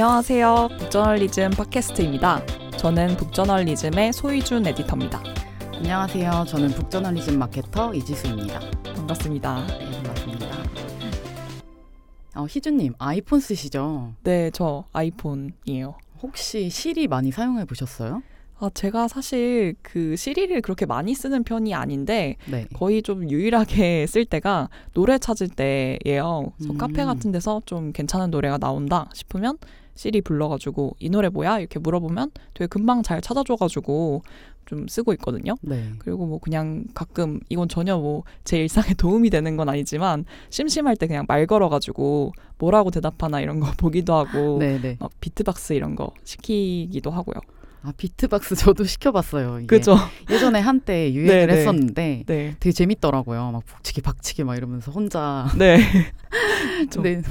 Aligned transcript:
안녕하세요. 0.00 0.68
북저널리즘 0.78 1.50
팟캐스트입니다. 1.50 2.46
저는 2.76 3.16
북저널리즘의 3.16 4.12
소희준 4.12 4.64
에디터입니다. 4.64 5.20
안녕하세요. 5.74 6.44
저는 6.46 6.68
북저널리즘 6.68 7.36
마케터 7.36 7.92
이지수입니다. 7.92 8.60
반갑습니다. 8.94 9.66
네, 9.66 9.90
반갑습니다. 9.90 10.46
어, 12.36 12.46
희준님, 12.48 12.94
아이폰 12.98 13.40
쓰시죠? 13.40 14.12
네, 14.22 14.52
저 14.52 14.84
아이폰이에요. 14.92 15.98
혹시 16.22 16.70
시리 16.70 17.08
많이 17.08 17.32
사용해 17.32 17.64
보셨어요? 17.64 18.22
아, 18.60 18.70
제가 18.72 19.08
사실 19.08 19.74
그 19.82 20.14
시리를 20.14 20.60
그렇게 20.62 20.86
많이 20.86 21.14
쓰는 21.14 21.42
편이 21.42 21.74
아닌데 21.74 22.36
네. 22.48 22.66
거의 22.74 23.02
좀 23.02 23.28
유일하게 23.28 24.06
쓸 24.10 24.24
때가 24.24 24.68
노래 24.94 25.18
찾을 25.18 25.48
때예요. 25.48 26.52
그래서 26.56 26.72
음. 26.72 26.78
카페 26.78 27.04
같은 27.04 27.32
데서 27.32 27.62
좀 27.66 27.92
괜찮은 27.92 28.30
노래가 28.30 28.58
나온다 28.58 29.08
싶으면 29.12 29.58
시리 29.98 30.20
불러가지고 30.20 30.94
이 31.00 31.10
노래 31.10 31.28
뭐야 31.28 31.58
이렇게 31.58 31.80
물어보면 31.80 32.30
되게 32.54 32.68
금방 32.68 33.02
잘 33.02 33.20
찾아줘가지고 33.20 34.22
좀 34.66 34.86
쓰고 34.86 35.12
있거든요. 35.14 35.56
네. 35.60 35.92
그리고 35.98 36.24
뭐 36.24 36.38
그냥 36.38 36.84
가끔 36.94 37.40
이건 37.48 37.68
전혀 37.68 37.98
뭐 37.98 38.22
제 38.44 38.58
일상에 38.58 38.94
도움이 38.96 39.28
되는 39.30 39.56
건 39.56 39.68
아니지만 39.68 40.24
심심할 40.50 40.96
때 40.96 41.08
그냥 41.08 41.24
말 41.26 41.46
걸어가지고 41.46 42.32
뭐라고 42.58 42.92
대답하나 42.92 43.40
이런 43.40 43.58
거 43.58 43.72
보기도 43.76 44.14
하고 44.14 44.58
네, 44.60 44.80
네. 44.80 44.96
막 45.00 45.10
비트박스 45.20 45.72
이런 45.72 45.96
거 45.96 46.12
시키기도 46.22 47.10
하고요. 47.10 47.40
아, 47.82 47.92
비트박스 47.96 48.54
저도 48.56 48.84
시켜봤어요. 48.84 49.60
그죠? 49.66 49.96
예전에 50.30 50.58
한때 50.60 51.12
유행을 51.12 51.46
네, 51.46 51.54
네. 51.54 51.60
했었는데 51.60 52.22
네. 52.26 52.56
되게 52.58 52.72
재밌더라고요. 52.72 53.52
막 53.52 53.64
북치기 53.64 54.02
박치기 54.02 54.44
막 54.44 54.56
이러면서 54.56 54.90
혼자. 54.90 55.48
네. 55.56 55.78
좀- 56.90 57.02
근데 57.04 57.22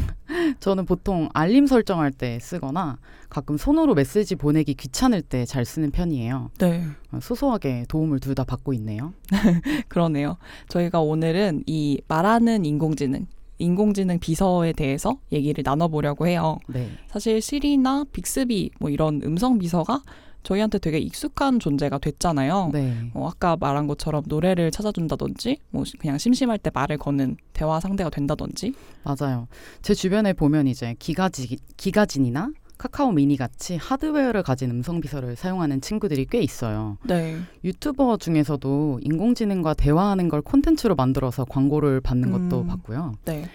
저는 0.59 0.85
보통 0.85 1.30
알림 1.33 1.67
설정할 1.67 2.11
때 2.11 2.39
쓰거나 2.41 2.97
가끔 3.30 3.57
손으로 3.57 3.94
메시지 3.94 4.35
보내기 4.35 4.73
귀찮을 4.75 5.22
때 5.22 5.45
잘 5.45 5.66
쓰는 5.66 5.91
편이에요. 5.91 6.52
네. 6.59 6.83
소소하게 7.22 7.85
도움을 7.89 8.19
둘 8.19 8.33
다 8.35 8.44
받고 8.44 8.73
있네요. 8.73 9.13
그러네요. 9.89 10.38
저희가 10.69 11.02
오늘은 11.02 11.63
이 11.66 12.00
말하는 12.07 12.66
인공지능, 12.66 13.25
인공지능 13.57 14.19
비서에 14.19 14.72
대해서 14.73 15.17
얘기를 15.31 15.63
나눠보려고 15.66 16.27
해요. 16.27 16.57
네. 16.67 16.89
사실 17.09 17.41
시리나 17.41 18.05
빅스비 18.13 18.72
뭐 18.79 18.89
이런 18.89 19.22
음성 19.23 19.57
비서가 19.57 20.02
저희한테 20.43 20.80
되게 20.80 20.97
익숙한 20.97 21.59
존재가 21.59 21.97
됐잖아요. 21.99 22.69
네. 22.71 23.09
어, 23.13 23.27
아까 23.27 23.57
말한 23.57 23.88
것처럼 23.88 24.23
노래를 24.27 24.71
찾아준다든지, 24.71 25.57
뭐 25.71 25.83
그냥 25.99 26.17
심심할 26.17 26.57
때 26.57 26.71
말을 26.73 26.97
거는 26.97 27.38
대화 27.53 27.79
상대가 27.79 28.09
된다든지. 28.09 28.73
맞아요. 29.03 29.47
제 29.81 29.94
주변에 29.94 30.33
보면 30.33 30.67
이제 30.67 30.95
기가지, 30.99 31.57
기가진이나 31.75 32.52
카카오 32.77 33.11
미니 33.11 33.38
같이 33.38 33.75
하드웨어를 33.75 34.44
가진 34.44 34.69
음성 34.69 35.02
비서를 35.02 35.35
사용하는 35.35 35.81
친구들이 35.81 36.27
꽤 36.29 36.41
있어요. 36.41 36.97
네. 37.03 37.38
유튜버 37.63 38.17
중에서도 38.17 38.99
인공지능과 39.01 39.73
대화하는 39.73 40.29
걸 40.29 40.41
콘텐츠로 40.41 40.95
만들어서 40.95 41.44
광고를 41.45 42.01
받는 42.01 42.31
것도 42.31 42.61
음. 42.61 42.67
봤고요. 42.67 43.16
네. 43.25 43.49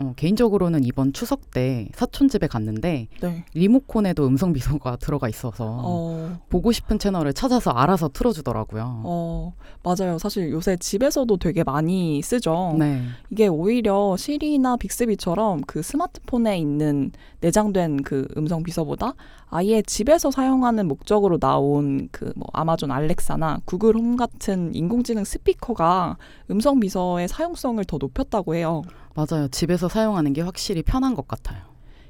어, 0.00 0.12
개인적으로는 0.16 0.84
이번 0.84 1.12
추석 1.12 1.50
때 1.50 1.88
사촌 1.94 2.28
집에 2.28 2.46
갔는데 2.46 3.08
네. 3.20 3.44
리모콘에도 3.54 4.26
음성 4.26 4.52
비서가 4.52 4.96
들어가 5.00 5.28
있어서 5.28 5.64
어, 5.82 6.38
보고 6.48 6.70
싶은 6.70 6.98
채널을 6.98 7.32
찾아서 7.32 7.70
알아서 7.72 8.08
틀어주더라고요. 8.08 9.02
어, 9.04 9.54
맞아요. 9.82 10.18
사실 10.18 10.50
요새 10.52 10.76
집에서도 10.76 11.36
되게 11.38 11.64
많이 11.64 12.22
쓰죠. 12.22 12.76
네, 12.78 13.02
이게 13.30 13.48
오히려 13.48 14.16
시리나 14.16 14.76
빅스비처럼 14.76 15.62
그 15.66 15.82
스마트폰에 15.82 16.58
있는 16.58 17.10
내장된 17.40 18.02
그 18.02 18.28
음성 18.36 18.62
비서보다 18.62 19.14
아예 19.48 19.80
집에서 19.82 20.30
사용하는 20.30 20.86
목적으로 20.86 21.38
나온 21.38 22.08
그 22.12 22.36
뭐 22.36 22.46
아마존 22.52 22.90
알렉사나 22.90 23.60
구글 23.64 23.94
홈 23.96 24.16
같은 24.16 24.74
인공지능 24.74 25.24
스피커가 25.24 26.18
음성 26.50 26.80
비서의 26.80 27.28
사용성을 27.28 27.82
더 27.86 27.96
높였다고 27.98 28.54
해요. 28.54 28.82
맞아요. 29.16 29.48
집에서 29.48 29.88
사용하는 29.88 30.32
게 30.32 30.42
확실히 30.42 30.82
편한 30.82 31.14
것 31.14 31.26
같아요. 31.26 31.58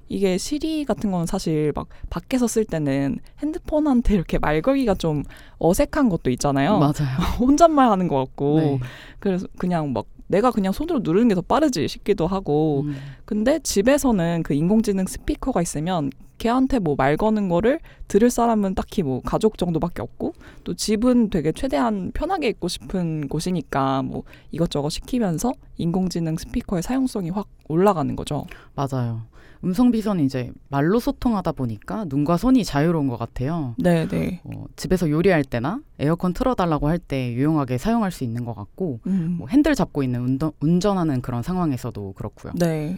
이게 0.09 0.39
시리 0.39 0.84
같은 0.84 1.11
건 1.11 1.27
사실 1.27 1.72
막 1.75 1.89
밖에서 2.11 2.47
쓸 2.47 2.65
때는 2.65 3.19
핸드폰한테 3.41 4.15
이렇게 4.15 4.39
말 4.39 4.62
걸기가 4.62 4.94
좀 4.94 5.25
어색한 5.59 6.09
것도 6.09 6.31
있잖아요. 6.31 6.78
맞아요. 6.78 7.16
혼잣말 7.41 7.91
하는 7.91 8.06
것 8.09 8.16
같고. 8.16 8.59
네. 8.61 8.81
그래서 9.19 9.47
그냥 9.59 9.93
막 9.93 10.06
내가 10.29 10.51
그냥 10.51 10.73
손으로 10.73 11.01
누르는 11.03 11.29
게 11.29 11.35
더 11.35 11.41
빠르지 11.43 11.87
싶기도 11.89 12.27
하고. 12.27 12.83
음, 12.87 12.97
근데 13.25 13.59
집에서는 13.61 14.43
그 14.43 14.55
인공지능 14.55 15.07
스피커가 15.07 15.63
있으면 15.63 16.11
걔한테 16.39 16.79
뭐 16.81 16.97
말 16.97 17.17
거는 17.17 17.49
거를 17.49 17.81
들을 18.09 18.29
사람은 18.31 18.75
딱히 18.75 19.03
뭐 19.03 19.21
가족 19.23 19.57
정도밖에 19.59 20.03
없고 20.03 20.35
또 20.65 20.75
집은 20.75 21.31
되게 21.31 21.51
최대한 21.53 22.11
편하게 22.13 22.49
있고 22.49 22.69
싶은 22.69 23.29
곳이니까 23.29 24.03
뭐 24.03 24.25
이것저것 24.51 24.91
시키면서 24.91 25.53
인공지능 25.79 26.37
스피커의 26.37 26.83
사용성이 26.83 27.31
확 27.31 27.49
올라가는 27.69 28.15
거죠. 28.17 28.45
맞아요. 28.75 29.23
음성 29.66 29.91
비서는 29.91 30.25
이제 30.25 30.53
말로 30.69 31.00
소통하다 31.00 31.53
보니까 31.53 32.04
눈과 32.09 32.37
손이 32.37 32.65
자유로운 32.65 33.09
것 33.09 33.19
같아요. 33.19 33.75
네, 33.78 34.06
네. 34.06 34.41
어, 34.44 34.65
집에서 34.77 35.10
요리할 35.10 35.43
때나 35.44 35.81
에어컨 35.99 36.32
틀어달라고 36.32 36.88
할 36.88 36.99
때 36.99 37.32
유용하게 37.34 37.77
사용할 37.78 38.10
수 38.10 38.25
있는 38.25 38.44
것 38.44 38.54
같고 38.54 39.00
음. 39.06 39.37
뭐 39.38 39.49
핸들 39.49 39.75
잡고 39.75 40.03
있는 40.03 40.21
운전, 40.22 40.53
운전하는 40.60 41.21
그런 41.21 41.43
상황에서도 41.43 42.15
그렇고요. 42.16 42.53
네. 42.56 42.97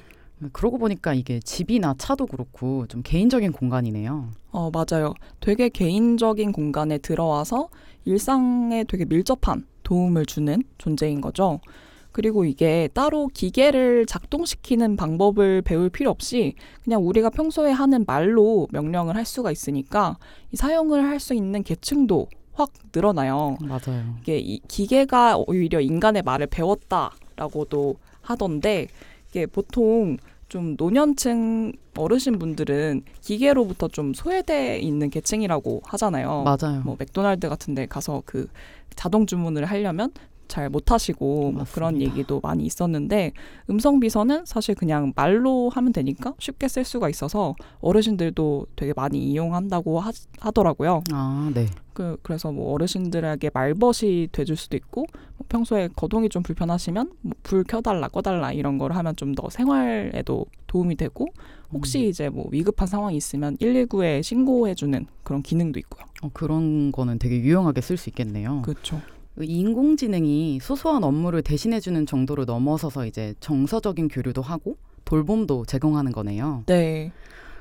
그러고 0.52 0.78
보니까 0.78 1.14
이게 1.14 1.40
집이나 1.40 1.94
차도 1.98 2.26
그렇고 2.26 2.86
좀 2.86 3.02
개인적인 3.02 3.50
공간이네요. 3.52 4.30
어, 4.52 4.70
맞아요. 4.70 5.14
되게 5.40 5.68
개인적인 5.68 6.52
공간에 6.52 6.98
들어와서 6.98 7.70
일상에 8.04 8.84
되게 8.84 9.04
밀접한 9.04 9.66
도움을 9.82 10.26
주는 10.26 10.62
존재인 10.78 11.20
거죠. 11.20 11.60
그리고 12.18 12.44
이게 12.44 12.88
따로 12.94 13.28
기계를 13.28 14.04
작동시키는 14.04 14.96
방법을 14.96 15.62
배울 15.62 15.88
필요 15.88 16.10
없이 16.10 16.54
그냥 16.82 17.06
우리가 17.06 17.30
평소에 17.30 17.70
하는 17.70 18.04
말로 18.08 18.66
명령을 18.72 19.14
할 19.14 19.24
수가 19.24 19.52
있으니까 19.52 20.18
이 20.50 20.56
사용을 20.56 21.04
할 21.04 21.20
수 21.20 21.32
있는 21.32 21.62
계층도 21.62 22.26
확 22.54 22.72
늘어나요. 22.92 23.56
맞아요. 23.60 24.16
이게 24.20 24.38
이 24.38 24.58
기계가 24.66 25.36
오히려 25.46 25.80
인간의 25.80 26.22
말을 26.22 26.48
배웠다라고도 26.48 27.94
하던데 28.20 28.88
이게 29.30 29.46
보통 29.46 30.16
좀 30.48 30.74
노년층 30.76 31.72
어르신 31.96 32.40
분들은 32.40 33.02
기계로부터 33.20 33.86
좀 33.86 34.12
소외돼 34.12 34.80
있는 34.80 35.10
계층이라고 35.10 35.82
하잖아요. 35.84 36.42
맞아요. 36.42 36.82
뭐 36.84 36.96
맥도날드 36.98 37.48
같은 37.48 37.76
데 37.76 37.86
가서 37.86 38.22
그 38.24 38.48
자동 38.96 39.26
주문을 39.26 39.64
하려면 39.64 40.10
잘 40.48 40.68
못하시고 40.70 41.52
뭐 41.52 41.64
그런. 41.72 41.98
얘기도 41.98 42.40
많이 42.40 42.64
있었는데 42.64 43.32
음성 43.70 43.98
비서는 44.00 44.44
사실 44.46 44.74
그냥 44.74 45.12
말로 45.16 45.68
하면 45.70 45.92
되니까 45.92 46.34
쉽게 46.38 46.68
쓸 46.68 46.84
수가 46.84 47.08
있어서 47.08 47.54
어르신들도 47.80 48.66
되게 48.76 48.92
많이 48.94 49.18
이용한다고 49.30 49.98
하, 50.00 50.12
하더라고요. 50.40 51.02
아, 51.12 51.50
네. 51.54 51.66
그 51.94 52.16
그래서 52.22 52.52
뭐 52.52 52.72
어르신들에게 52.74 53.50
말벗이 53.52 54.28
돼줄 54.30 54.56
수도 54.56 54.76
있고 54.76 55.06
뭐 55.36 55.46
평소에 55.48 55.88
거동이 55.96 56.28
좀 56.28 56.42
불편하시면 56.42 57.10
뭐 57.22 57.32
불 57.42 57.64
켜달라 57.64 58.08
꺼달라 58.08 58.52
이런 58.52 58.78
걸 58.78 58.92
하면 58.92 59.16
좀 59.16 59.34
더 59.34 59.48
생활에도 59.50 60.46
도움이 60.66 60.96
되고 60.96 61.26
혹시 61.72 61.98
음. 62.00 62.04
이제 62.04 62.28
뭐 62.28 62.46
위급한 62.50 62.86
상황이 62.88 63.16
있으면 63.16 63.56
119에 63.58 64.22
신고해주는 64.22 65.06
그런 65.22 65.42
기능도 65.42 65.78
있고요. 65.80 66.04
어, 66.22 66.30
그런 66.32 66.92
거는 66.92 67.18
되게 67.18 67.40
유용하게 67.40 67.80
쓸 67.80 67.96
수 67.96 68.08
있겠네요. 68.10 68.62
그렇죠. 68.62 69.00
그 69.38 69.44
인공지능이 69.44 70.58
소소한 70.60 71.04
업무를 71.04 71.42
대신해주는 71.42 72.06
정도로 72.06 72.44
넘어서서 72.44 73.06
이제 73.06 73.34
정서적인 73.38 74.08
교류도 74.08 74.42
하고 74.42 74.76
돌봄도 75.04 75.64
제공하는 75.64 76.10
거네요. 76.10 76.64
네, 76.66 77.12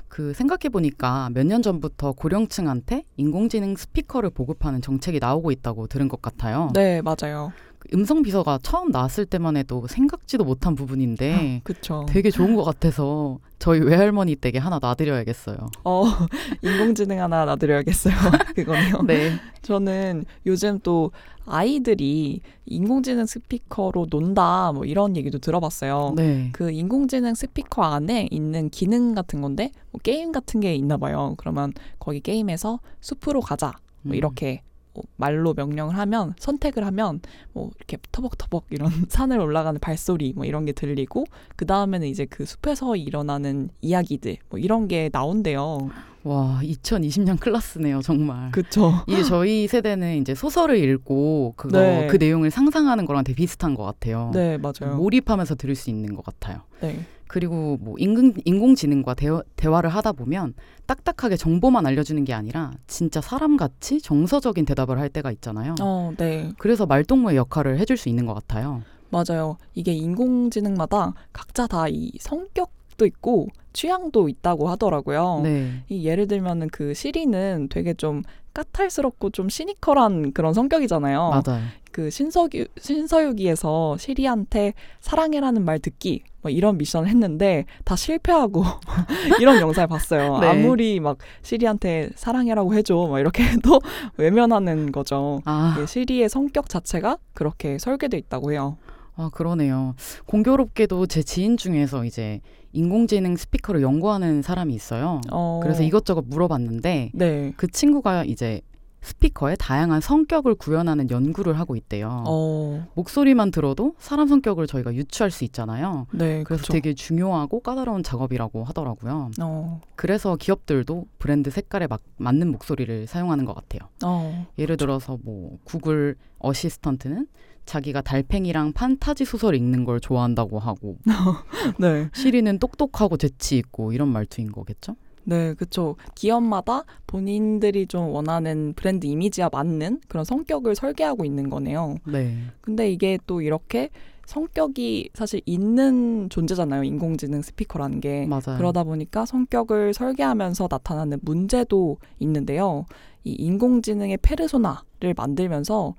그 0.07 0.34
생각해 0.34 0.69
보니까 0.72 1.30
몇 1.36 1.46
년 1.46 1.62
전부터 1.62 2.13
고령층한테 2.13 3.04
인공지능 3.18 3.75
스피커를 3.75 4.31
보급하는 4.31 4.81
정책이 4.81 5.19
나오고 5.19 5.51
있다고 5.51 5.86
들은 5.86 6.07
것 6.07 6.19
같아요. 6.19 6.72
네 6.74 7.04
맞아요. 7.04 7.51
그 7.79 7.89
음성 7.94 8.21
비서가 8.21 8.59
처음 8.62 8.89
나왔을 8.89 9.25
때만 9.25 9.57
해도 9.57 9.85
생각지도 9.88 10.44
못한 10.44 10.75
부분인데 10.75 11.62
그렇죠. 11.65 12.06
되게 12.09 12.31
좋은 12.31 12.56
것 12.56 12.63
같아서 12.63 13.39
저희 13.59 13.79
외할머니 13.79 14.35
댁에 14.35 14.59
하나 14.59 14.79
놔드려야겠어요. 14.81 15.57
어 15.83 16.03
인공지능 16.62 17.21
하나 17.21 17.45
놔드려야겠어요. 17.45 18.13
그거네요. 18.56 19.01
네. 19.03 19.33
저는 19.62 20.25
요즘 20.45 20.79
또 20.83 21.12
아이들이 21.45 22.41
인공지능 22.65 23.25
스피커로 23.25 24.07
논다 24.09 24.71
뭐 24.74 24.85
이런 24.85 25.15
얘기도 25.15 25.39
들어봤어요. 25.39 26.13
네. 26.15 26.50
그 26.51 26.71
인공지능 26.71 27.33
스피커 27.33 27.83
안에 27.83 28.27
있는 28.31 28.69
기능 28.69 29.15
같은 29.15 29.41
건데 29.41 29.71
뭐 29.91 30.00
게임 30.03 30.31
같은 30.31 30.59
게 30.59 30.75
있나 30.75 30.97
봐요. 30.97 31.35
그러면 31.38 31.74
거기 32.00 32.19
게임에서 32.19 32.79
숲으로 33.01 33.41
가자 33.41 33.71
뭐 34.01 34.13
음. 34.13 34.15
이렇게 34.15 34.62
뭐 34.62 34.76
말로 35.16 35.54
명령을 35.54 35.98
하면 35.98 36.34
선택을 36.40 36.86
하면 36.86 37.22
뭐 37.54 37.72
이렇게 37.78 37.98
터벅터벅 38.12 38.66
이런 38.70 38.90
산을 39.10 39.40
올라가는 39.40 39.80
발소리 39.80 40.34
뭐 40.36 40.46
이런 40.46 40.66
게 40.66 40.72
들리고 40.72 41.26
그 41.56 41.66
다음에는 41.66 42.08
이제 42.08 42.26
그 42.26 42.46
숲에서 42.46 42.96
일어나는 42.96 43.70
이야기들 43.82 44.38
뭐 44.50 44.60
이런 44.60 44.88
게 44.88 45.10
나온대요. 45.12 45.90
와, 46.24 46.60
2020년 46.62 47.40
클라스네요, 47.40 48.02
정말. 48.02 48.52
그쵸. 48.52 48.92
이게 49.08 49.24
저희 49.24 49.66
세대는 49.68 50.18
이제 50.18 50.36
소설을 50.36 50.78
읽고 50.78 51.54
그거 51.56 51.80
네. 51.80 52.08
그 52.08 52.18
내용을 52.18 52.52
상상하는 52.52 53.06
거랑 53.06 53.24
되게 53.24 53.38
비슷한 53.38 53.76
것 53.76 53.84
같아요. 53.84 54.32
네 54.34 54.58
맞아요. 54.58 54.98
몰입하면서 54.98 55.56
들을 55.56 55.76
수 55.76 55.90
있는 55.90 56.16
것 56.16 56.26
같아요. 56.26 56.62
네. 56.82 57.06
그리고 57.27 57.77
뭐 57.81 57.95
인공, 57.97 58.33
인공지능과 58.45 59.13
대화, 59.15 59.41
대화를 59.56 59.89
하다 59.89 60.13
보면 60.13 60.53
딱딱하게 60.85 61.38
정보만 61.38 61.85
알려주는 61.85 62.24
게 62.24 62.33
아니라 62.33 62.71
진짜 62.88 63.19
사람같이 63.21 64.01
정서적인 64.01 64.65
대답을 64.65 65.00
할 65.00 65.09
때가 65.09 65.31
있잖아요. 65.31 65.75
어, 65.81 66.12
네. 66.18 66.51
그래서 66.57 66.85
말동무의 66.85 67.35
역할을 67.38 67.79
해줄 67.79 67.97
수 67.97 68.09
있는 68.09 68.25
것 68.25 68.33
같아요. 68.33 68.81
맞아요. 69.09 69.57
이게 69.74 69.94
인공지능마다 69.94 71.13
각자 71.33 71.68
다 71.68 71.88
이 71.89 72.12
성격도 72.19 73.06
있고 73.06 73.47
취향도 73.74 74.27
있다고 74.29 74.69
하더라고요. 74.69 75.41
네. 75.44 75.83
이 75.89 76.06
예를 76.06 76.27
들면은 76.27 76.68
그 76.71 76.94
시리는 76.94 77.68
되게 77.69 77.94
좀 77.94 78.24
까탈스럽고 78.53 79.29
좀 79.29 79.50
시니컬한 79.50 80.33
그런 80.33 80.53
성격이잖아요. 80.53 81.29
맞아요. 81.45 81.63
그 81.98 82.12
신서유 82.12 82.66
신서유기에서 82.80 83.98
시리한테 83.98 84.76
사랑해라는 85.00 85.66
말 85.66 85.80
듣기 85.80 86.22
뭐 86.44 86.52
이런 86.52 86.78
미션을 86.78 87.10
했는데 87.10 87.66
다 87.86 87.96
실패하고 87.96 88.64
이런 89.42 89.60
영상을 89.60 89.88
봤어요. 89.88 90.38
네. 90.38 90.48
아무리 90.48 91.00
막 91.00 91.18
시리한테 91.42 92.12
사랑해라고 92.14 92.76
해줘 92.76 93.08
막 93.10 93.20
이렇게 93.20 93.44
해도 93.46 93.82
외면하는 94.18 94.92
거죠. 94.92 95.42
아, 95.46 95.76
이 95.82 95.88
시리의 95.88 96.30
성격 96.30 96.70
자체가 96.70 97.18
그렇게 97.34 97.80
설계돼 97.80 98.16
있다고 98.20 98.52
해요. 98.52 98.78
아, 99.16 99.32
그러네요. 99.34 99.96
공교롭게도 100.28 101.08
제 101.08 101.24
지인 101.24 101.58
중에서 101.58 102.06
이제 102.06 102.42
인공지능 102.74 103.36
스피커를 103.36 103.82
연구하는 103.82 104.44
사람이 104.44 104.72
있어요. 104.72 105.20
어, 105.32 105.62
그래서 105.64 105.82
이것저것 105.82 106.26
물어봤는데 106.28 107.10
네. 107.16 107.54
그 107.58 107.68
친구가 107.68 108.26
이제 108.26 108.62
스피커의 109.07 109.56
다양한 109.57 110.01
성격을 110.01 110.56
구현하는 110.56 111.09
연구를 111.09 111.57
하고 111.57 111.75
있대요. 111.75 112.24
어, 112.27 112.88
목소리만 112.95 113.51
들어도 113.51 113.95
사람 114.00 114.27
성격을 114.27 114.68
저희가 114.68 114.94
유추할 114.94 115.31
수 115.31 115.45
있잖아요. 115.45 116.07
네, 116.12 116.44
그래서 116.44 116.63
그렇죠. 116.63 116.74
되게 116.74 116.94
중요하고 116.94 117.62
까다로운 117.62 118.04
작업이라고 118.04 118.65
하더라고요. 118.65 119.31
어, 119.42 119.81
그래서 119.95 120.36
기업들도 120.36 121.06
브랜드 121.19 121.50
색깔에 121.50 121.88
막, 121.88 122.01
맞는 122.18 122.51
목소리를 122.51 123.07
사용하는 123.07 123.45
것 123.45 123.56
같아요. 123.56 123.89
어, 124.04 124.45
예를 124.57 124.75
들어서 124.75 125.18
뭐 125.24 125.57
구글 125.63 126.15
어시스턴트는 126.39 127.27
자기가 127.65 128.01
달팽이랑 128.01 128.74
판타지 128.74 129.25
소설 129.25 129.56
읽는 129.56 129.83
걸 129.83 130.00
좋아한다고 130.00 130.60
하고 130.60 130.98
네, 131.80 132.10
시리는 132.13 132.60
똑똑하고 132.60 133.18
재치 133.18 133.57
있고 133.57 133.92
이런 133.94 134.07
말투인 134.10 134.51
거겠죠? 134.51 134.95
네, 135.29 135.53
그렇죠. 135.56 135.97
기업마다 136.15 136.83
본인들이 137.06 137.88
좀 137.88 138.12
원하는 138.12 138.71
브랜드 138.77 139.06
이미지와 139.06 139.50
맞는 139.51 140.00
그런 140.07 140.24
성격을 140.24 140.74
설계하고 140.74 141.25
있는 141.25 141.50
거네요. 141.50 141.97
네. 142.06 142.38
근데 142.62 142.89
이게 142.89 143.19
또 143.27 143.41
이렇게 143.41 143.89
성격이 144.25 145.09
사실 145.13 145.41
있는 145.45 146.29
존재잖아요. 146.29 146.85
인공지능 146.85 147.41
스피커라는 147.41 148.00
게. 148.00 148.25
맞아요. 148.25 148.57
그러다 148.57 148.85
보니까 148.85 149.25
성격을 149.25 149.94
설계하면서 149.94 150.69
나타나는 150.71 151.19
문제도 151.21 151.97
있는데요. 152.19 152.85
이 153.25 153.33
인공지능의 153.33 154.19
페르소나를 154.21 155.13
만들면서 155.15 155.95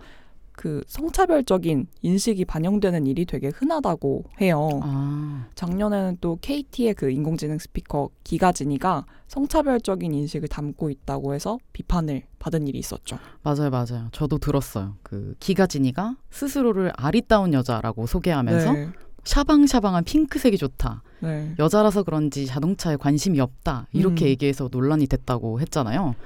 그 0.58 0.82
성차별적인 0.88 1.86
인식이 2.02 2.44
반영되는 2.44 3.06
일이 3.06 3.24
되게 3.26 3.52
흔하다고 3.54 4.24
해요. 4.40 4.68
아, 4.82 5.46
작년에는 5.54 6.18
또 6.20 6.36
KT의 6.40 6.94
그 6.94 7.10
인공지능 7.10 7.60
스피커 7.60 8.10
기가진이가 8.24 9.06
성차별적인 9.28 10.12
인식을 10.12 10.48
담고 10.48 10.90
있다고 10.90 11.34
해서 11.34 11.58
비판을 11.72 12.24
받은 12.40 12.66
일이 12.66 12.80
있었죠. 12.80 13.20
맞아요, 13.44 13.70
맞아요. 13.70 14.08
저도 14.10 14.38
들었어요. 14.38 14.96
그 15.04 15.36
기가진이가 15.38 16.16
스스로를 16.30 16.90
아리따운 16.96 17.54
여자라고 17.54 18.08
소개하면서 18.08 18.72
네. 18.72 18.88
샤방샤방한 19.22 20.02
핑크색이 20.02 20.58
좋다. 20.58 21.04
네. 21.20 21.54
여자라서 21.60 22.02
그런지 22.02 22.46
자동차에 22.46 22.96
관심이 22.96 23.38
없다. 23.38 23.86
이렇게 23.92 24.24
음. 24.24 24.28
얘기해서 24.30 24.68
논란이 24.72 25.06
됐다고 25.06 25.60
했잖아요. 25.60 26.16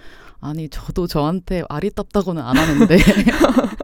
아니, 0.41 0.69
저도 0.69 1.07
저한테 1.07 1.63
아리따다고는 1.69 2.43
안 2.43 2.57
하는데. 2.57 2.97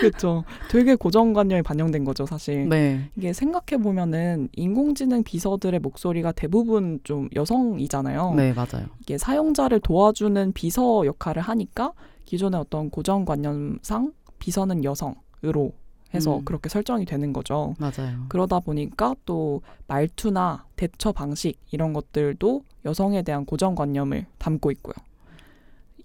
그렇죠. 0.00 0.44
되게 0.70 0.94
고정관념이 0.94 1.62
반영된 1.62 2.04
거죠, 2.04 2.26
사실. 2.26 2.68
네. 2.68 3.10
이게 3.16 3.32
생각해 3.32 3.82
보면은 3.82 4.48
인공지능 4.54 5.22
비서들의 5.22 5.80
목소리가 5.80 6.32
대부분 6.32 7.00
좀 7.04 7.28
여성이잖아요. 7.34 8.34
네, 8.34 8.52
맞아요. 8.52 8.86
이게 9.00 9.18
사용자를 9.18 9.80
도와주는 9.80 10.52
비서 10.52 11.04
역할을 11.06 11.42
하니까 11.42 11.92
기존의 12.24 12.60
어떤 12.60 12.90
고정관념상 12.90 14.12
비서는 14.38 14.84
여성으로 14.84 15.72
해서 16.14 16.38
음. 16.38 16.44
그렇게 16.44 16.68
설정이 16.68 17.04
되는 17.04 17.32
거죠. 17.32 17.74
맞아요. 17.78 18.24
그러다 18.28 18.60
보니까 18.60 19.14
또 19.26 19.62
말투나 19.86 20.64
대처 20.76 21.12
방식 21.12 21.58
이런 21.70 21.92
것들도 21.92 22.62
여성에 22.84 23.22
대한 23.22 23.44
고정관념을 23.44 24.26
담고 24.38 24.70
있고요. 24.72 24.94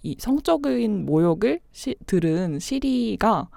이 0.01 0.15
성적인 0.19 1.05
모욕을 1.05 1.61
시, 1.71 1.95
들은 2.05 2.59
시리가 2.59 3.47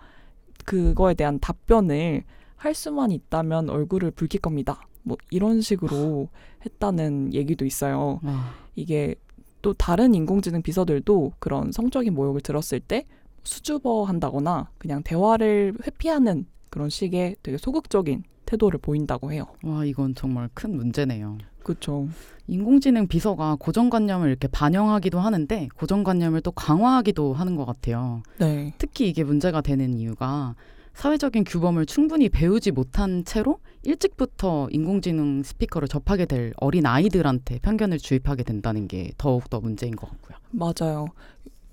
그거에 0.66 1.14
대한 1.14 1.40
답변을 1.40 2.24
할 2.56 2.74
수만 2.74 3.10
있다면 3.10 3.70
얼굴을 3.70 4.10
붉힐 4.10 4.40
겁니다. 4.40 4.86
뭐 5.02 5.16
이런 5.30 5.60
식으로 5.60 6.28
했다는 6.64 7.32
얘기도 7.32 7.64
있어요. 7.64 8.20
와, 8.22 8.52
이게 8.74 9.14
또 9.62 9.72
다른 9.72 10.14
인공지능 10.14 10.62
비서들도 10.62 11.32
그런 11.38 11.72
성적인 11.72 12.12
모욕을 12.12 12.40
들었을 12.40 12.80
때 12.80 13.06
수줍어 13.44 14.04
한다거나 14.04 14.70
그냥 14.78 15.02
대화를 15.02 15.74
회피하는 15.86 16.46
그런 16.70 16.90
식의 16.90 17.36
되게 17.42 17.56
소극적인 17.56 18.24
태도를 18.44 18.80
보인다고 18.80 19.32
해요. 19.32 19.46
와, 19.62 19.84
이건 19.84 20.14
정말 20.14 20.48
큰 20.54 20.76
문제네요. 20.76 21.38
그렇죠. 21.66 22.08
인공지능 22.46 23.08
비서가 23.08 23.56
고정관념을 23.58 24.28
이렇게 24.28 24.46
반영하기도 24.46 25.18
하는데 25.18 25.68
고정관념을 25.74 26.40
또 26.42 26.52
강화하기도 26.52 27.34
하는 27.34 27.56
것 27.56 27.64
같아요. 27.64 28.22
네. 28.38 28.72
특히 28.78 29.08
이게 29.08 29.24
문제가 29.24 29.60
되는 29.62 29.94
이유가 29.94 30.54
사회적인 30.94 31.42
규범을 31.42 31.86
충분히 31.86 32.28
배우지 32.28 32.70
못한 32.70 33.24
채로 33.24 33.58
일찍부터 33.82 34.68
인공지능 34.70 35.42
스피커를 35.42 35.88
접하게 35.88 36.26
될 36.26 36.52
어린 36.58 36.86
아이들한테 36.86 37.58
편견을 37.58 37.98
주입하게 37.98 38.44
된다는 38.44 38.86
게 38.86 39.10
더욱더 39.18 39.60
문제인 39.60 39.96
것 39.96 40.08
같고요. 40.08 40.38
맞아요. 40.52 41.08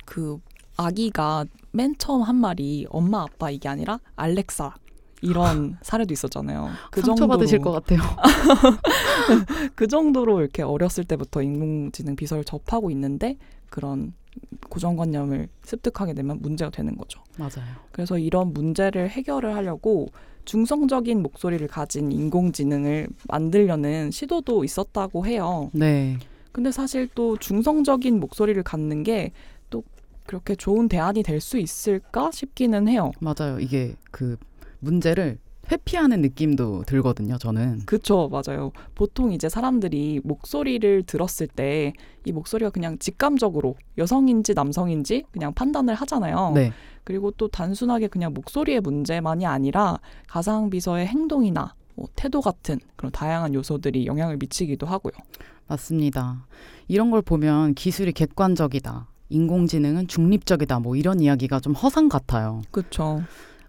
그 0.05 0.39
아기가 0.75 1.45
맨 1.71 1.93
처음 1.99 2.23
한 2.23 2.35
말이 2.35 2.87
엄마 2.89 3.21
아빠 3.21 3.51
이게 3.51 3.69
아니라 3.69 3.99
알렉사 4.15 4.73
이런 5.23 5.77
사례도 5.81 6.13
있었잖아요. 6.13 6.69
그 6.91 7.01
상처받으실 7.01 7.59
것 7.59 7.71
같아요. 7.71 7.99
그 9.75 9.87
정도로 9.87 10.41
이렇게 10.41 10.61
어렸을 10.61 11.03
때부터 11.03 11.41
인공지능 11.41 12.15
비서를 12.15 12.43
접하고 12.43 12.91
있는데 12.91 13.37
그런 13.69 14.13
고정관념을 14.69 15.47
습득하게 15.63 16.13
되면 16.13 16.39
문제가 16.41 16.71
되는 16.71 16.95
거죠. 16.97 17.21
맞아요. 17.37 17.67
그래서 17.91 18.17
이런 18.17 18.53
문제를 18.53 19.09
해결을 19.09 19.55
하려고 19.55 20.09
중성적인 20.45 21.21
목소리를 21.21 21.65
가진 21.67 22.11
인공지능을 22.11 23.07
만들려는 23.29 24.11
시도도 24.11 24.63
있었다고 24.63 25.25
해요. 25.25 25.69
네. 25.73 26.17
근데 26.51 26.71
사실 26.71 27.07
또 27.15 27.37
중성적인 27.37 28.19
목소리를 28.19 28.61
갖는 28.63 29.03
게 29.03 29.31
또 29.69 29.83
그렇게 30.25 30.55
좋은 30.55 30.87
대안이 30.87 31.23
될 31.23 31.41
수 31.41 31.57
있을까 31.57 32.29
싶기는 32.31 32.87
해요. 32.87 33.11
맞아요. 33.19 33.59
이게 33.59 33.95
그 34.11 34.37
문제를 34.83 35.37
회피하는 35.71 36.21
느낌도 36.21 36.83
들거든요, 36.83 37.37
저는. 37.37 37.85
그쵸, 37.85 38.29
맞아요. 38.29 38.71
보통 38.95 39.31
이제 39.31 39.47
사람들이 39.47 40.21
목소리를 40.23 41.03
들었을 41.03 41.47
때 41.47 41.93
이 42.25 42.31
목소리가 42.31 42.69
그냥 42.69 42.97
직감적으로 42.99 43.75
여성인지 43.97 44.53
남성인지 44.53 45.25
그냥 45.31 45.53
판단을 45.53 45.93
하잖아요. 45.95 46.51
네. 46.55 46.71
그리고 47.03 47.31
또 47.31 47.47
단순하게 47.47 48.07
그냥 48.07 48.33
목소리의 48.33 48.79
문제만이 48.81 49.45
아니라 49.45 49.99
가상비서의 50.27 51.07
행동이나 51.07 51.75
뭐 51.95 52.07
태도 52.15 52.41
같은 52.41 52.79
그런 52.95 53.11
다양한 53.11 53.53
요소들이 53.53 54.05
영향을 54.05 54.37
미치기도 54.37 54.87
하고요. 54.87 55.11
맞습니다. 55.67 56.45
이런 56.87 57.11
걸 57.11 57.21
보면 57.21 57.73
기술이 57.73 58.13
객관적이다. 58.13 59.07
인공지능은 59.29 60.07
중립적이다. 60.07 60.79
뭐 60.79 60.95
이런 60.95 61.19
이야기가 61.19 61.59
좀 61.59 61.73
허상 61.73 62.07
같아요. 62.07 62.61
그렇죠. 62.71 63.21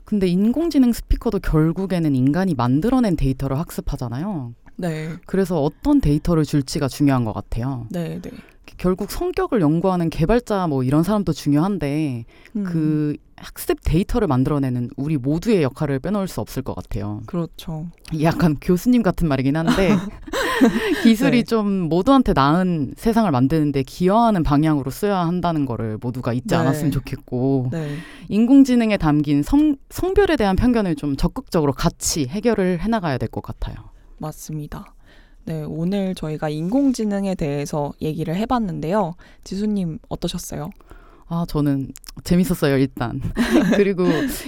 근데 0.04 0.26
인공지능 0.26 0.92
스피커도 0.92 1.40
결국에는 1.40 2.14
인간이 2.14 2.54
만들어낸 2.54 3.16
데이터를 3.16 3.58
학습하잖아요. 3.58 4.54
네. 4.76 5.10
그래서 5.26 5.62
어떤 5.62 6.00
데이터를 6.00 6.44
줄지가 6.44 6.88
중요한 6.88 7.24
것 7.24 7.32
같아요. 7.32 7.86
네, 7.90 8.20
네. 8.20 8.30
결국 8.76 9.10
성격을 9.10 9.60
연구하는 9.60 10.10
개발자 10.10 10.66
뭐 10.66 10.82
이런 10.82 11.02
사람도 11.04 11.32
중요한데 11.32 12.24
음, 12.56 12.64
그 12.64 13.16
학습 13.36 13.78
데이터를 13.84 14.26
만들어내는 14.26 14.90
우리 14.96 15.16
모두의 15.16 15.62
역할을 15.62 16.00
빼놓을 16.00 16.26
수 16.26 16.40
없을 16.40 16.62
것 16.62 16.74
같아요. 16.74 17.20
그렇죠. 17.26 17.86
약간 18.22 18.56
교수님 18.60 19.02
같은 19.02 19.28
말이긴 19.28 19.56
한데 19.56 19.90
기술이 21.02 21.38
네. 21.38 21.42
좀 21.44 21.66
모두한테 21.88 22.32
나은 22.32 22.94
세상을 22.96 23.30
만드는데 23.30 23.82
기여하는 23.84 24.42
방향으로 24.42 24.90
쓰여야 24.90 25.18
한다는 25.26 25.66
거를 25.66 25.98
모두가 26.00 26.32
잊지 26.32 26.48
네. 26.48 26.56
않았으면 26.56 26.90
좋겠고 26.90 27.68
네. 27.70 27.96
인공지능에 28.28 28.96
담긴 28.96 29.42
성, 29.42 29.76
성별에 29.90 30.36
대한 30.36 30.56
편견을 30.56 30.96
좀 30.96 31.16
적극적으로 31.16 31.72
같이 31.72 32.26
해결을 32.26 32.80
해나가야 32.80 33.18
될 33.18 33.28
것 33.28 33.42
같아요. 33.42 33.74
맞습니다. 34.18 34.94
네, 35.46 35.62
오늘 35.62 36.14
저희가 36.14 36.48
인공지능에 36.48 37.34
대해서 37.34 37.92
얘기를 38.00 38.34
해봤는데요. 38.34 39.14
지수님 39.44 39.98
어떠셨어요? 40.08 40.70
아, 41.26 41.44
저는 41.48 41.88
재밌었어요, 42.22 42.76
일단. 42.78 43.20
그리고 43.76 44.04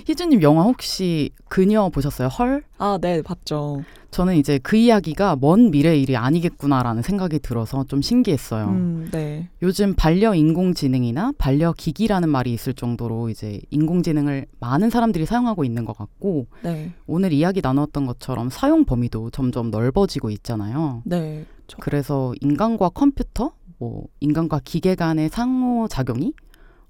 희주님 0.07 0.43
영화 0.43 0.63
혹시 0.65 1.31
그녀 1.49 1.89
보셨어요? 1.89 2.29
헐? 2.29 2.63
아, 2.79 2.99
네, 3.01 3.23
봤죠. 3.23 3.83
저는 4.11 4.37
이제 4.37 4.59
그 4.63 4.77
이야기가 4.77 5.37
먼 5.41 5.71
미래 5.71 5.95
일이 5.97 6.17
아니겠구나라는 6.17 7.03
생각이 7.03 7.39
들어서 7.41 7.85
좀 7.85 8.01
신기했어요. 8.01 8.69
음, 8.69 9.09
네. 9.13 9.51
요즘 9.63 9.95
반려 9.95 10.35
인공지능이나 10.35 11.33
반려 11.37 11.75
기기라는 11.77 12.29
말이 12.31 12.53
있을 12.53 12.73
정도로 12.73 13.29
이제 13.29 13.61
인공지능을 13.71 14.47
많은 14.59 14.89
사람들이 14.89 15.27
사용하고 15.27 15.65
있는 15.65 15.85
것 15.85 15.97
같고 15.97 16.47
네. 16.63 16.93
오늘 17.07 17.33
이야기 17.33 17.61
나눴던 17.63 18.07
것처럼 18.07 18.49
사용 18.49 18.87
범위도 18.87 19.31
점점 19.31 19.71
넓어지고 19.71 20.31
있잖아요. 20.31 21.03
네. 21.05 21.45
저, 21.67 21.77
그래서 21.81 22.33
인간과 22.41 22.89
컴퓨터, 22.91 23.53
뭐 23.79 24.07
인간과 24.21 24.61
기계 24.65 24.95
간의 24.95 25.29
상호 25.29 25.89
작용이 25.89 26.33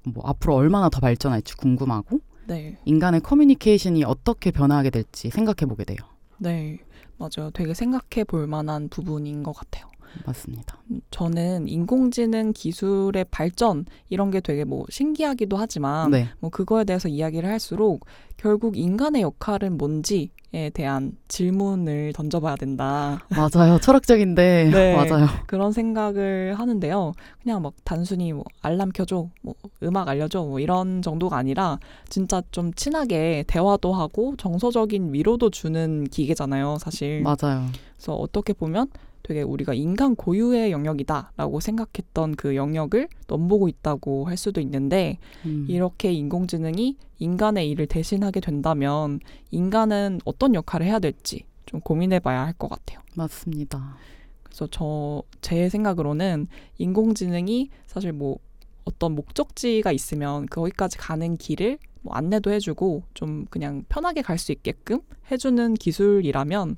뭐 0.06 0.22
앞으로 0.26 0.54
얼마나 0.54 0.88
더 0.88 1.00
발전할지 1.00 1.56
궁금하고 1.56 2.20
네. 2.46 2.78
인간의 2.84 3.20
커뮤니케이션이 3.20 4.04
어떻게 4.04 4.50
변화하게 4.50 4.90
될지 4.90 5.30
생각해 5.30 5.68
보게 5.68 5.84
돼요. 5.84 5.98
네. 6.38 6.78
맞아요. 7.18 7.50
되게 7.52 7.74
생각해 7.74 8.24
볼 8.26 8.46
만한 8.46 8.88
부분인 8.88 9.42
것 9.42 9.52
같아요. 9.52 9.90
맞습니다. 10.24 10.78
음, 10.90 11.00
저는 11.10 11.68
인공지능 11.68 12.52
기술의 12.52 13.26
발전 13.30 13.84
이런 14.08 14.30
게 14.30 14.40
되게 14.40 14.64
뭐 14.64 14.84
신기하기도 14.88 15.56
하지만 15.56 16.10
네, 16.10 16.28
뭐 16.40 16.50
그거에 16.50 16.84
대해서 16.84 17.08
이야기를 17.08 17.48
할수록 17.48 18.06
결국 18.36 18.76
인간의 18.76 19.22
역할은 19.22 19.78
뭔지 19.78 20.30
에 20.56 20.70
대한 20.70 21.12
질문을 21.28 22.12
던져봐야 22.14 22.54
된다. 22.56 23.18
맞아요. 23.28 23.78
철학적인데 23.78 24.70
네. 24.72 24.94
맞아요. 24.94 25.26
그런 25.46 25.72
생각을 25.72 26.54
하는데요. 26.56 27.12
그냥 27.42 27.62
막 27.62 27.74
단순히 27.84 28.32
뭐 28.32 28.44
알람 28.62 28.92
켜줘, 28.92 29.28
뭐 29.42 29.54
음악 29.82 30.08
알려줘, 30.08 30.44
뭐 30.44 30.60
이런 30.60 31.02
정도가 31.02 31.36
아니라 31.36 31.78
진짜 32.08 32.42
좀 32.52 32.72
친하게 32.72 33.44
대화도 33.48 33.92
하고 33.92 34.34
정서적인 34.38 35.12
위로도 35.12 35.50
주는 35.50 36.04
기계잖아요, 36.04 36.78
사실. 36.78 37.22
맞아요. 37.22 37.66
그래서 37.96 38.14
어떻게 38.14 38.52
보면 38.52 38.88
되게 39.26 39.42
우리가 39.42 39.74
인간 39.74 40.14
고유의 40.14 40.70
영역이다라고 40.70 41.58
생각했던 41.58 42.36
그 42.36 42.54
영역을 42.54 43.08
넘보고 43.26 43.66
있다고 43.66 44.26
할 44.26 44.36
수도 44.36 44.60
있는데 44.60 45.18
음. 45.44 45.66
이렇게 45.68 46.12
인공지능이 46.12 46.96
인간의 47.18 47.68
일을 47.70 47.88
대신하게 47.88 48.38
된다면 48.38 49.18
인간은 49.50 50.20
어떤 50.24 50.54
역할을 50.54 50.86
해야 50.86 51.00
될지 51.00 51.44
좀 51.66 51.80
고민해 51.80 52.20
봐야 52.20 52.46
할 52.46 52.54
것 52.54 52.68
같아요. 52.70 53.00
맞습니다. 53.16 53.96
그래서 54.44 54.68
저 54.68 55.22
제 55.40 55.68
생각으로는 55.68 56.46
인공지능이 56.78 57.70
사실 57.86 58.12
뭐 58.12 58.38
어떤 58.84 59.14
목적지가 59.16 59.90
있으면 59.90 60.46
거기까지 60.46 60.98
가는 60.98 61.36
길을 61.36 61.78
뭐 62.02 62.14
안내도 62.14 62.52
해주고 62.52 63.02
좀 63.14 63.46
그냥 63.50 63.84
편하게 63.88 64.22
갈 64.22 64.38
수 64.38 64.52
있게끔 64.52 65.00
해주는 65.32 65.74
기술이라면 65.74 66.76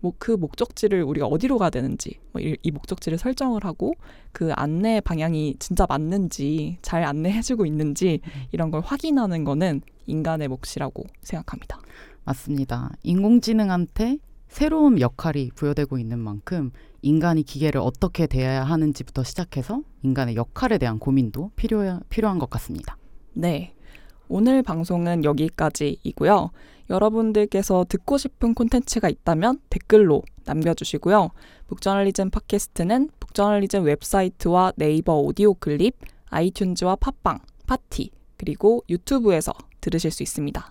뭐 0.00 0.12
그 0.18 0.32
목적지를 0.32 1.02
우리가 1.02 1.26
어디로 1.26 1.58
가야 1.58 1.70
되는지 1.70 2.18
뭐 2.32 2.42
이, 2.42 2.56
이 2.62 2.70
목적지를 2.70 3.18
설정을 3.18 3.64
하고 3.64 3.94
그 4.32 4.52
안내 4.52 5.00
방향이 5.00 5.56
진짜 5.58 5.86
맞는지 5.88 6.78
잘 6.82 7.04
안내해주고 7.04 7.64
있는지 7.66 8.20
이런 8.52 8.70
걸 8.70 8.80
확인하는 8.80 9.44
거는 9.44 9.80
인간의 10.06 10.48
몫이라고 10.48 11.04
생각합니다. 11.22 11.80
맞습니다. 12.24 12.90
인공지능한테 13.02 14.18
새로운 14.48 15.00
역할이 15.00 15.50
부여되고 15.54 15.98
있는 15.98 16.18
만큼 16.18 16.72
인간이 17.02 17.42
기계를 17.42 17.80
어떻게 17.80 18.26
대해야 18.26 18.64
하는지부터 18.64 19.22
시작해서 19.22 19.82
인간의 20.02 20.36
역할에 20.36 20.78
대한 20.78 20.98
고민도 20.98 21.52
필요, 21.54 22.00
필요한 22.08 22.38
것 22.38 22.50
같습니다. 22.50 22.96
네. 23.34 23.74
오늘 24.28 24.62
방송은 24.62 25.24
여기까지이고요. 25.24 26.50
여러분들께서 26.90 27.86
듣고 27.88 28.18
싶은 28.18 28.54
콘텐츠가 28.54 29.08
있다면 29.08 29.60
댓글로 29.70 30.22
남겨주시고요. 30.44 31.30
북저널리즘 31.68 32.30
팟캐스트는 32.30 33.10
북저널리즘 33.20 33.84
웹사이트와 33.84 34.72
네이버 34.76 35.18
오디오 35.18 35.54
클립, 35.54 35.96
아이튠즈와 36.30 36.98
팟빵, 37.00 37.40
파티, 37.66 38.10
그리고 38.36 38.82
유튜브에서 38.88 39.52
들으실 39.80 40.10
수 40.10 40.22
있습니다. 40.22 40.68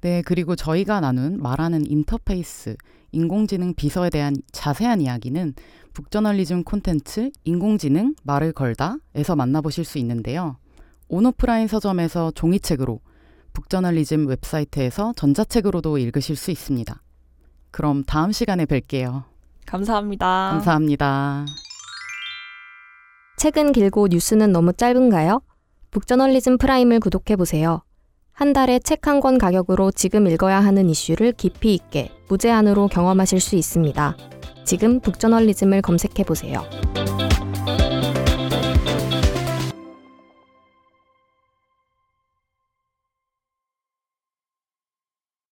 네, 0.00 0.22
그리고 0.22 0.54
저희가 0.54 1.00
나눈 1.00 1.40
말하는 1.40 1.90
인터페이스, 1.90 2.76
인공지능 3.12 3.74
비서에 3.74 4.10
대한 4.10 4.36
자세한 4.52 5.00
이야기는 5.00 5.54
북저널리즘 5.94 6.64
콘텐츠 6.64 7.30
인공지능 7.44 8.14
말을 8.22 8.52
걸다에서 8.52 9.36
만나보실 9.36 9.84
수 9.84 9.98
있는데요. 9.98 10.58
온오프라인 11.08 11.68
서점에서 11.68 12.32
종이책으로, 12.32 13.00
북저널리즘 13.54 14.26
웹사이트에서 14.28 15.14
전자책으로도 15.16 15.96
읽으실 15.98 16.36
수 16.36 16.50
있습니다. 16.50 17.00
그럼 17.70 18.04
다음 18.04 18.30
시간에 18.32 18.66
뵐게요. 18.66 19.22
감사합니다. 19.66 20.26
감사합니다. 20.52 21.46
책은 23.38 23.72
길고 23.72 24.08
뉴스는 24.08 24.52
너무 24.52 24.72
짧은가요? 24.72 25.40
북저널리즘 25.90 26.58
프라임을 26.58 27.00
구독해보세요. 27.00 27.82
한 28.32 28.52
달에 28.52 28.80
책 28.80 29.06
한 29.06 29.20
권 29.20 29.38
가격으로 29.38 29.92
지금 29.92 30.26
읽어야 30.26 30.60
하는 30.60 30.88
이슈를 30.90 31.32
깊이 31.32 31.74
있게 31.74 32.10
무제한으로 32.28 32.88
경험하실 32.88 33.40
수 33.40 33.54
있습니다. 33.56 34.16
지금 34.64 35.00
북저널리즘을 35.00 35.82
검색해보세요. 35.82 36.64